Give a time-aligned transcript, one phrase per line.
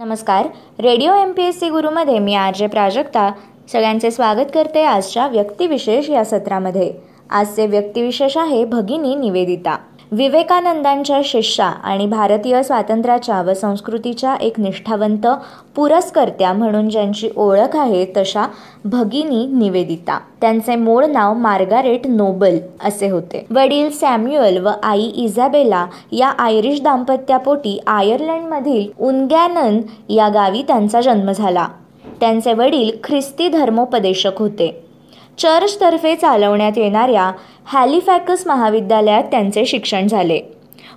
[0.00, 0.46] नमस्कार.
[0.78, 3.32] Radio M P S C गुरुमध्ये मी R J Prajakta
[3.72, 6.92] सगळ्यांचे स्वागत करते आजच्या व्यक्तिविशेष या सत्रामध्ये.
[7.30, 9.76] आजचे व्यक्तिविशेष आहे भगिनी निवेदिता.
[10.12, 15.26] विवेकानंदांच्या शिष्या आणि भारतीय स्वातंत्र्याच्या व संस्कृतीच्या एक निष्ठावंत
[15.76, 18.46] पुरस्कर्त्या म्हणून ज्यांची ओळख आहे तशा
[18.84, 20.18] भगिनी निवेदिता.
[20.40, 23.46] त्यांचे मूळ नाव मार्गारेट नोबल असे होते.
[23.50, 31.68] वडील सॅम्युअल व आई इझाबेला या आयरिश दाम्पत्यापोटी आयर्लंडमधील उनगॅनन या गावी त्यांचा जन्म झाला.
[32.20, 34.89] त्यांचे वडील ख्रिस्ती धर्मोपदेशक होते.
[35.40, 37.32] चर्चतर्फे चालवण्यात येणाऱ्या
[37.64, 40.40] हॅलिफॅकस महाविद्यालयात त्यांचे शिक्षण झाले.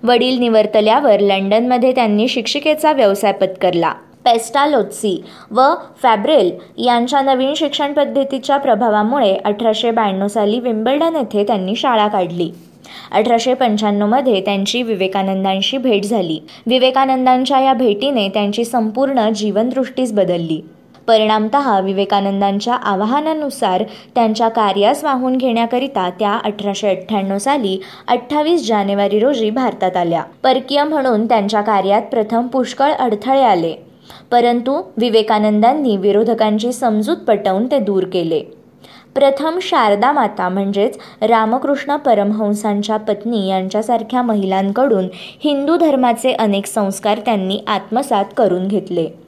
[0.03, 3.93] वडील निवर्तल्यावर लंडनमध्ये त्यांनी शिक्षिकेचा व्यवसाय पत्करला.
[4.25, 5.61] पेस्टालोत्सी व
[6.03, 12.51] फॅब्रेल यांच्या नवीन शिक्षण पद्धतीच्या प्रभावामुळे अठराशे ब्याण्णव साली विम्बल्डन येथे त्यांनी शाळा काढली.
[13.11, 16.39] अठराशे पंच्याण्णवमध्ये त्यांची विवेकानंदांशी भेट झाली.
[16.67, 20.61] विवेकानंदांच्या या भेटीने त्यांची संपूर्ण जीवनदृष्टीच बदलली.
[21.07, 23.83] परिणामत विवेकानंदांच्या आवाहनानुसार
[24.15, 30.23] त्यांच्या कार्यास वाहून घेण्याकरिता त्या अठराशे अठ्ठ्याण्णव साली अठ्ठावीस जानेवारी रोजी भारतात आल्या.
[30.43, 33.73] परकीय म्हणून त्यांच्या कार्यात प्रथम पुष्कळ अडथळे आले.
[34.31, 38.43] परंतु विवेकानंदांनी विरोधकांची समजूत पटवून ते दूर केले.
[39.15, 45.07] प्रथम शारदा माता म्हणजेच रामकृष्ण परमहंसांच्या पत्नी यांच्यासारख्या महिलांकडून
[45.43, 49.22] हिंदू धर्माचे अनेक संस्कार त्यांनी आत्मसात करून घेतले.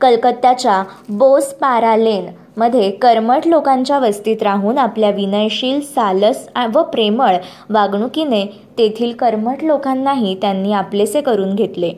[0.00, 7.36] कलकत्त्याच्या बोस पारालेन मध्ये कर्मठ लोकांच्या वस्तीत राहून आपल्या विनयशील सालस व प्रेमळ
[7.70, 8.44] वागणुकीने
[8.78, 11.92] तेथील कर्मठ लोकांनाही त्यांनी आपलेसे करून घेतले.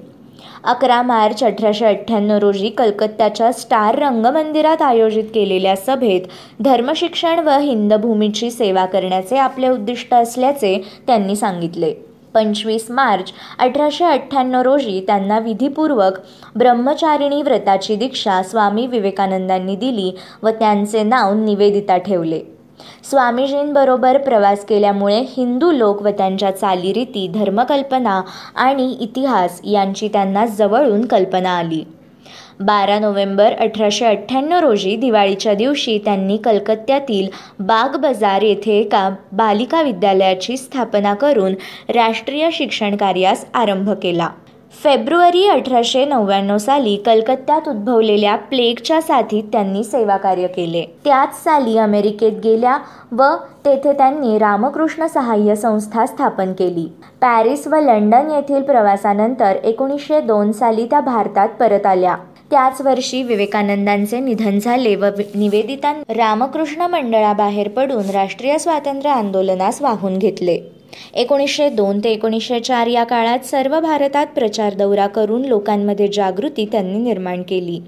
[0.64, 6.20] अकरा मार्च अठराशे अठ्ठ्याण्णव रोजी कलकत्त्याच्या स्टार रंगमंदिरात आयोजित केलेल्या सभेत
[6.60, 11.94] धर्मशिक्षण व हिंदभूमीची सेवा करण्याचे आपले उद्दिष्ट असल्याचे त्यांनी सांगितले.
[12.36, 16.18] पंचवीस मार्च अठराशे अठ्ठ्याण्णव रोजी त्यांना विधीपूर्वक
[16.56, 20.10] ब्रह्मचारिणी व्रताची दीक्षा स्वामी विवेकानंदांनी दिली
[20.42, 22.40] व त्यांचे नाव निवेदिता ठेवले.
[23.10, 28.20] स्वामीजींबरोबर प्रवास केल्यामुळे हिंदू लोक व त्यांच्या चालीरीती धर्मकल्पना
[28.56, 31.82] आणि इतिहास यांची त्यांना जवळून कल्पना आली.
[32.60, 37.26] बारा नोव्हेंबर अठराशे अठ्ठ्याण्णव रोजी दिवाळीच्या दिवशी त्यांनी कलकत्त्यातील
[37.58, 41.54] बाग बाजार येथे एका बालिका विद्यालयाची स्थापना करून
[41.88, 44.28] राष्ट्रीय शिक्षण कार्यास आरंभ केला.
[44.82, 50.84] फेब्रुवारी अठराशे नव्याण्णव साली कलकत्त्यात उद्भवलेल्या प्लेगच्या साथीत त्यांनी सेवाकार्य केले.
[51.04, 52.76] त्याच साली अमेरिकेत गेल्या
[53.12, 53.22] व
[53.64, 56.86] तेथे त्यांनी रामकृष्ण सहाय्य संस्था स्थापन केली.
[57.20, 62.16] पॅरिस व लंडन येथील प्रवासानंतर एकोणीसशे दोन साली त्या भारतात परत आल्या.
[62.50, 70.58] त्याच वर्षी विवेकानंदांचे निधन झाले व निवेदिता रामकृष्ण मंडळाबाहेर पडून राष्ट्रीय स्वातंत्र्य आंदोलनास वाहून घेतले.
[71.14, 76.98] एकोणीसशे दोन ते एकोणीसशे चार या काळात सर्व भारतात प्रचार दौरा करून लोकांमध्ये जागृती त्यांनी
[76.98, 77.80] निर्माण केली.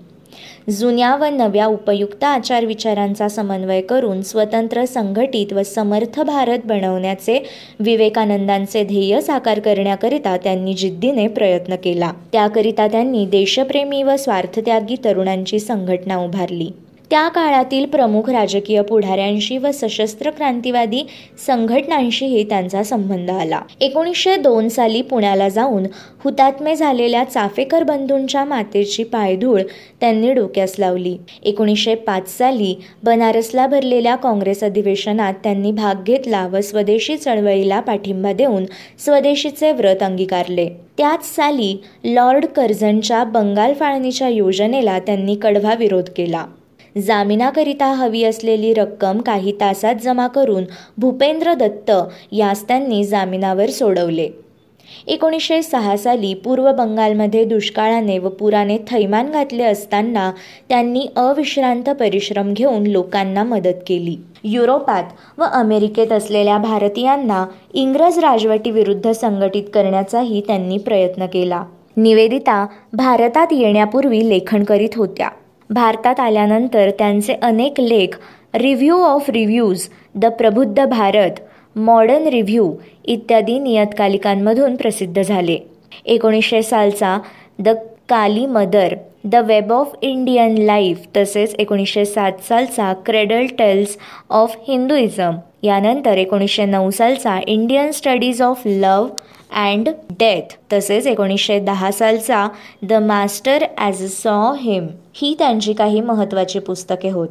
[0.70, 7.44] जुन्या व नव्या उपयुक्त आचारविचारांचा समन्वय करून स्वतंत्र संघटित व समर्थ भारत बनवण्याचे
[7.80, 12.12] विवेकानंदांचे ध्येय साकार करण्याकरिता त्यांनी जिद्दीने प्रयत्न केला.
[12.32, 16.70] त्याकरिता त्यांनी देशप्रेमी व स्वार्थत्यागी तरुणांची संघटना उभारली.
[17.10, 21.02] त्या काळातील प्रमुख राजकीय पुढाऱ्यांशी व सशस्त्र क्रांतिवादी
[21.46, 23.60] संघटनांशीही त्यांचा संबंध आला.
[23.80, 25.86] एकोणीसशे दोन साली पुण्याला जाऊन
[26.24, 29.62] हुतात्मे झालेल्या चाफेकर बंधूंच्या मातेची पायधूळ
[30.00, 31.16] त्यांनी डोक्यास लावली.
[31.42, 32.74] एकोणीसशे पाच साली
[33.04, 38.64] बनारसला भरलेल्या काँग्रेस अधिवेशनात त्यांनी भाग घेतला व स्वदेशी चळवळीला पाठिंबा देऊन
[39.04, 40.68] स्वदेशीचे व्रत अंगीकारले.
[40.98, 46.44] त्याच साली लॉर्ड कर्झनच्या बंगाल फाळणीच्या योजनेला त्यांनी कडवा विरोध केला.
[47.06, 50.64] जामिनाकरिता हवी असलेली रक्कम काही तासात जमा करून
[50.98, 51.92] भूपेंद्र दत्त
[52.32, 54.28] यास त्यांनी जामिनावर सोडवले.
[55.06, 60.32] एकोणीसशे सहा साली पूर्व बंगालमध्ये दुष्काळाने व पुराने थैमान घातले असताना
[60.68, 64.16] त्यांनी अविश्रांत परिश्रम घेऊन लोकांना मदत केली.
[64.44, 65.04] युरोपात
[65.38, 71.64] व अमेरिकेत असलेल्या भारतीयांना इंग्रज राजवटीविरुद्ध संघटित करण्याचाही त्यांनी प्रयत्न केला.
[71.96, 75.28] निवेदिता भारतात येण्यापूर्वी लेखन करीत होत्या.
[75.70, 78.18] भारतात आल्यानंतर त्यांचे अनेक लेख
[78.54, 81.30] रिव्ह्यू ऑफ रिव्ह्यूज द प्रबुद्ध भारत
[81.78, 82.74] मॉडर्न रिव्ह्यू
[83.04, 85.58] इत्यादी नियतकालिकांमधून प्रसिद्ध झाले.
[86.04, 87.18] एकोणीसशे सालचा
[87.58, 87.68] the
[88.08, 88.94] Kali mother
[89.30, 93.96] the web of Indian life तसेच एकोणीसशे सात सालचा क्रेडल टेल्स
[94.30, 99.06] ऑफ हिंदुइझम यानंतर एकोणीसशे नऊ सालचा Indian studies of love
[99.56, 102.48] and death तसेच एकोणीसशे दहा सालचा
[102.82, 107.28] the master as a saw him ही त्यांची काही महत्त्वाची पुस्तके होत.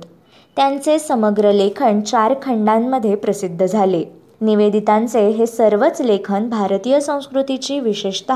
[0.56, 4.04] त्यांचे समग्र लेखन चार खंडांमध्ये प्रसिद्ध झाले.
[4.42, 8.32] निवेदितांचे हे सर्वच लेखन भारतीय संस्कृतीची विशेषत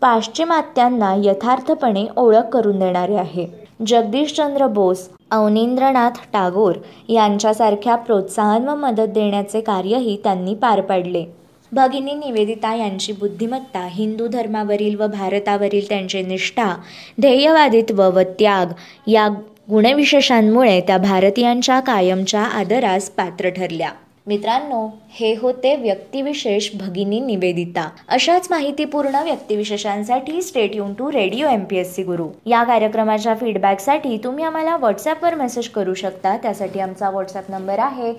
[0.00, 3.46] पाश्चिमात्यांना यथार्थपणे ओळख करून देणारे आहे.
[3.86, 6.76] जगदीशचंद्र बोस अवनींद्रनाथ टागोर
[7.08, 11.24] यांच्यासारख्या प्रोत्साहन व मदत देण्याचे कार्यही त्यांनी पार पाडले.
[11.72, 16.74] भगिनी निवेदिता यांची बुद्धिमत्ता हिंदू धर्मावरील व भारतावरील त्यांचे निष्ठा
[17.20, 18.72] ध्येयवादित्व व त्याग
[19.06, 19.28] या
[19.70, 23.90] गुणविशेषांमुळे त्या भारतीयांच्या कायमच्या आदरास पात्र ठरल्या.
[24.26, 27.86] मित्रांनो हे होते व्यक्तिविशेष भगिनी निवेदिता.
[28.08, 32.28] अशाच माहितीपूर्ण व्यक्तिविशेषांसाठी stay युन to radio M P S C guru.
[32.46, 36.36] या कार्यक्रमाच्या फीडबॅकसाठी तुम्ही आम्हाला व्हॉट्सॲपवर मेसेज करू शकता.
[36.36, 38.12] त्यासाठी आमचा व्हॉट्सॲप नंबर आहे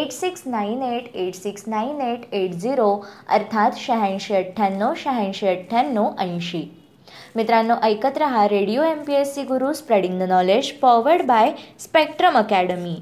[0.00, 2.90] eight six nine eight eight six nine eight eight zero
[3.28, 6.62] अर्थात शहाऐंशी अठ्ठ्याण्णव शहाऐंशी अठ्ठ्याण्णव ऐंशी.
[7.36, 12.38] मित्रांनो ऐकत रहा radio M P S C guru spreading the knowledge powered by Spectrum
[12.38, 12.96] Academy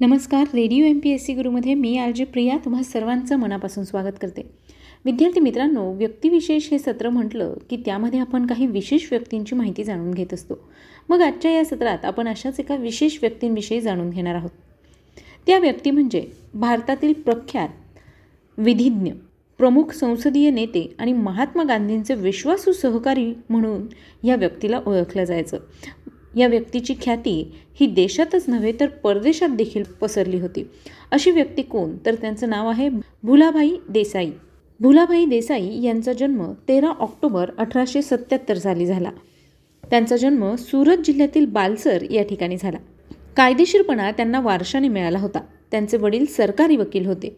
[0.00, 4.12] नमस्कार radio M P S C गुरुमध्ये मी आर जे प्रिया तुम्हा सर्वांचं मनापासून स्वागत
[4.22, 4.42] करते.
[5.04, 10.34] विद्यार्थी मित्रांनो व्यक्तिविशेष हे सत्र म्हटलं की त्यामध्ये आपण काही विशेष व्यक्तींची माहिती जाणून घेत
[10.34, 10.54] असतो.
[11.08, 14.50] मग आजच्या या सत्रात आपण अशाच एका विशेष व्यक्तींविषयी जाणून घेणार आहोत.
[15.46, 17.68] त्या व्यक्ती म्हणजे भारतातील प्रख्यात
[18.58, 19.10] विधिज्ञ
[19.58, 23.86] प्रमुख संसदीय नेते आणि महात्मा गांधींचे विश्वासू सहकारी म्हणून
[24.26, 25.58] या व्यक्तीला ओळखलं जायचं.
[26.38, 30.70] या व्यक्तीची ख्याती ही देशातच नव्हे तर परदेशात देखील पसरली होती.
[31.10, 31.96] अशी व्यक्ती कोण?
[32.06, 32.88] तर त्यांचं नाव आहे
[33.22, 34.30] भुलाभाई देसाई.
[34.80, 39.10] भुलाभाई देसाई यांचा जन्म तेरा ऑक्टोबर अठराशे सत्याहत्तर साली झाला.
[39.90, 42.78] त्यांचा जन्म सुरत जिल्ह्यातील बालसर या ठिकाणी झाला.
[43.36, 45.40] कायदेशीरपणा त्यांना वारशाने मिळाला होता.
[45.70, 47.36] त्यांचे वडील सरकारी वकील होते.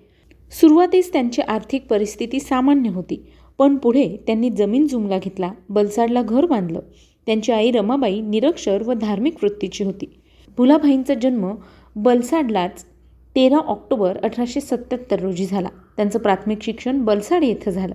[0.61, 3.23] सुरुवातीस त्यांची आर्थिक परिस्थिती सामान्य होती.
[3.59, 6.81] पण पुढे त्यांनी जमीन जुमला घेतला बलसाडला घर बांधलं.
[7.27, 10.21] त्यांची आई रमाबाई निरक्षर व धार्मिक वृत्तीची होती.
[10.57, 11.55] भुलाभाईंचा जन्म
[11.97, 12.85] बलसाडलाच
[13.37, 15.69] तेरा ऑक्टोबर अठराशे सत्याहत्तर रोजी झाला.
[15.97, 17.95] त्यांचं प्राथमिक शिक्षण बलसाड येथे झालं.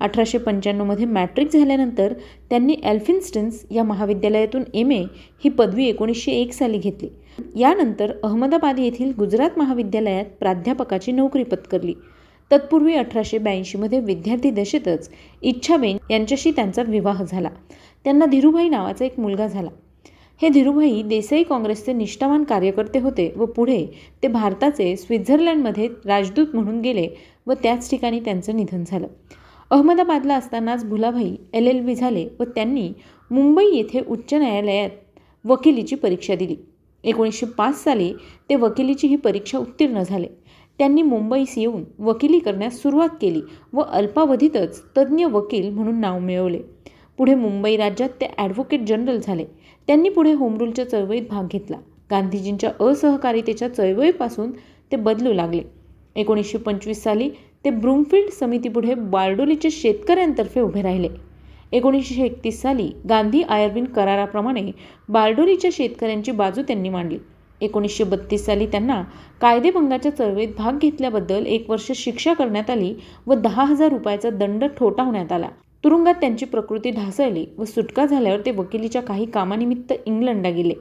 [0.00, 2.12] अठराशे पंच्याण्णवमध्ये मॅट्रिक झाल्यानंतर
[2.50, 5.02] त्यांनी एल्फिन्स्टन्स या महाविद्यालयातून एम ए
[5.44, 7.08] ही पदवी एकोणीसशे एक साली घेतली.
[7.56, 11.94] यानंतर अहमदाबाद येथील गुजरात महाविद्यालयात प्राध्यापकाची नोकरी पत्करली.
[12.50, 15.10] तत्पूर्वी अठराशे ब्याऐंशीमध्ये विद्यार्थी दशेतच
[15.42, 17.48] इच्छाबेन यांच्याशी त्यांचा विवाह झाला.
[18.04, 19.70] त्यांना धीरूभाई नावाचा एक मुलगा झाला.
[20.40, 23.84] हे धीरूभाई देसाई काँग्रेसचे निष्ठावान कार्यकर्ते होते व पुढे
[24.22, 27.08] ते भारताचे स्वित्झर्लंडमध्ये राजदूत म्हणून गेले
[27.46, 29.06] व त्याच ठिकाणी त्यांचं निधन झालं.
[29.70, 32.92] अहमदाबादला असतानाच भुलाभाई एल एल बी झाले व त्यांनी
[33.30, 34.90] मुंबई येथे उच्च न्यायालयात
[35.44, 36.56] वकिलीची परीक्षा दिली.
[37.04, 38.12] एकोणीसशे पाच साली
[38.50, 40.26] ते वकिलीची ही परीक्षा उत्तीर्ण झाले.
[40.80, 43.40] त्यांनी मुंबईस येऊन वकिली करण्यास सुरुवात केली
[43.72, 46.58] व अल्पावधीतच तज्ज्ञ वकील म्हणून नाव मिळवले.
[47.18, 49.44] पुढे मुंबई राज्यात ते ॲडव्होकेट जनरल झाले.
[49.88, 51.76] त्यांनी पुढे होमरूलच्या चळवळीत भाग घेतला.
[52.10, 54.50] गांधीजींच्या असहकारितेच्या चळवळीपासून
[54.92, 55.62] ते बदलू लागले.
[56.16, 57.28] एकोणीसशे पंचवीस साली
[57.64, 61.08] ते ब्रूमफिल्ड समितीपुढे बारडोलीच्या शेतकऱ्यांतर्फे उभे राहिले.
[61.72, 64.70] एकोणीसशे एकतीस साली गांधी आयर्विन कराराप्रमाणे
[65.08, 67.18] बारडोलीच्या शेतकऱ्यांची बाजू त्यांनी मांडली.
[67.60, 69.02] एकोणीसशे बत्तीस साली त्यांना
[69.40, 72.94] कायदेभंगाच्या चळवळीत भाग घेतल्याबद्दल एक वर्ष शिक्षा करण्यात आली
[73.26, 75.48] व दहा हजार रुपयाचा दंड ठोठावण्यात आला.
[75.84, 80.74] तुरुंगात त्यांची प्रकृती ढासळली व सुटका झाल्यावर ते वकिलीच्या काही कामानिमित्त इंग्लंडला गेले.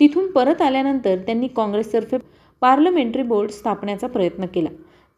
[0.00, 2.16] तिथून परत आल्यानंतर त्यांनी काँग्रेसतर्फे
[2.62, 4.68] पार्लमेंटरी बोर्ड स्थापण्याचा प्रयत्न केला.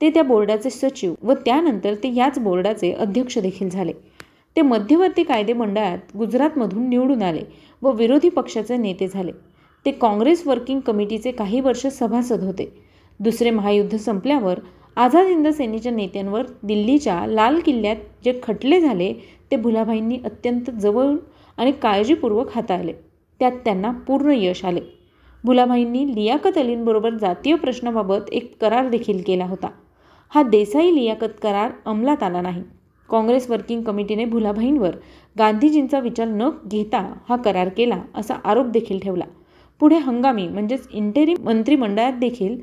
[0.01, 3.93] ते त्या बोर्डाचे सचिव व त्यानंतर ते याच बोर्डाचे अध्यक्ष देखील झाले.
[4.57, 7.43] ते मध्यवर्ती कायदे मंडळात गुजरातमधून निवडून आले
[7.83, 9.33] व विरोधी पक्षाचे नेते झाले.
[9.87, 12.73] ते काँग्रेस वर्किंग कमिटीचे काही वर्ष सभासद होते.
[13.21, 14.59] दुसरे महायुद्ध संपल्यावर
[14.97, 19.13] आझाद हिंद सेनेच्या नेत्यांवर दिल्लीच्या लाल किल्ल्यात जे खटले झाले
[19.51, 21.17] ते भुलाभाईंनी अत्यंत जवळून
[21.59, 22.93] आणि काळजीपूर्वक हाताळले.
[23.41, 24.81] त्यात त्यांना पूर्ण यश आले.
[25.45, 29.69] भुलाभाईंनी लियाकत अलींबरोबर जातीय प्रश्नाबाबत एक करार देखील केला होता.
[30.33, 32.63] हा देसाई लियाकत करार अंमलात आला नाही.
[33.09, 34.97] काँग्रेस वर्किंग कमिटीने भुलाभाईंवर
[35.39, 39.25] गांधीजींचा विचार न घेता हा करार केला असा आरोप देखील ठेवला.
[39.81, 42.57] पुढे हंगामी म्हणजेच इंटेरी मंत्रिमंडळात देखील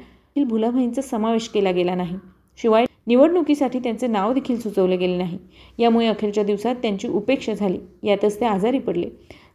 [0.43, 2.15] भुलाभाईंचा समावेश केला गेला नाही.
[2.59, 5.37] शिवाय निवडणुकीसाठी त्यांचे नाव देखील सुचवले गेले नाही.
[5.79, 7.77] यामुळे अखेरच्या दिवसात त्यांची उपेक्षा झाली.
[8.03, 9.09] यातच ते आजारी पडले.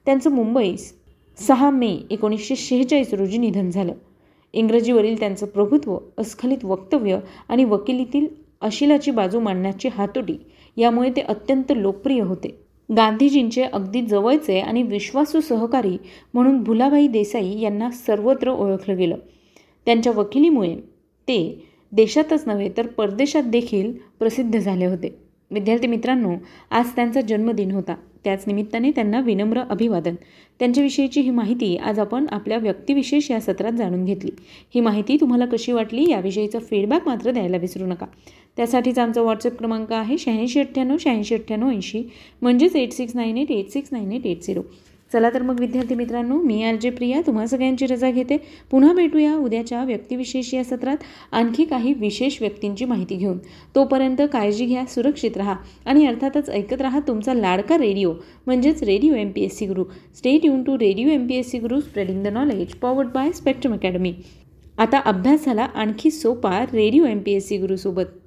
[0.07, 0.93] त्यांचं मुंबईस
[1.39, 3.93] सहा मे एकोणीसशे शेहेचाळीस रोजी निधन झालं.
[4.55, 8.27] इंग्रजीवरील त्यांचं प्रभुत्व अस्खलित वक्तव्य आणि वकिलीतील
[8.61, 10.37] अशिलाची बाजू मांडण्याची हातोटी
[10.77, 12.66] यामुळे ते अत्यंत लोकप्रिय होते.
[12.97, 15.97] गांधीजींचे अगदी जवळचे आणि विश्वासू सहकारी
[16.35, 19.17] म्हणून भुलाभाई देसाई यांना सर्वत्र ओळखलं गेलं.
[19.87, 20.77] त्यांच्या वकिलीमुळे
[21.29, 25.19] ते देशातच नव्हे तर परदेशात देखील प्रसिद्ध झाले होते.
[25.51, 26.35] विद्यार्थी मित्रांनो
[26.71, 27.95] आज त्यांचा जन्मदिन होता.
[28.25, 30.15] त्याच निमित्ताने त्यांना विनम्र अभिवादन.
[30.59, 34.31] त्यांच्याविषयीची ही माहिती आज आपण आपल्या व्यक्तिविशेष या सत्रात जाणून घेतली.
[34.75, 38.07] ही माहिती तुम्हाला कशी वाटली याविषयीचा फीडबॅक मात्र द्यायला विसरू नका.
[38.57, 42.03] त्यासाठीच आमचा व्हॉट्सअप क्रमांक आहे शहाऐंशी अठ्ठ्याण्णव शहाऐंशी अठ्ठ्याण्णव ऐंशी.
[42.43, 44.63] म्हणजेच eight six nine eight eight six nine eight eight zero
[45.13, 48.37] चला तर मग विद्यार्थी मित्रांनो मी आर जे प्रिया तुम्हा सगळ्यांची रजा घेते.
[48.71, 50.97] पुन्हा भेटूया उद्याच्या व्यक्तिविशेष या सत्रात.
[51.33, 53.39] आणखी काही विशेष व्यक्तींची माहिती घेऊन.
[53.75, 55.55] तोपर्यंत काळजी घ्या सुरक्षित राहा
[55.87, 58.13] आणि अर्थातच ऐकत राहा तुमचा लाडका रेडिओ
[58.47, 59.85] म्हणजेच radio M P S C guru.
[60.17, 63.75] Stay युन to radio M P S C guru spreading the knowledge powered by Spectrum
[63.75, 64.15] Academy
[64.79, 68.26] आता अभ्यास झाला आणखी सोपा radio M P S C गुरुसोबत.